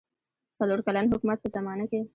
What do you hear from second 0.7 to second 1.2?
کلن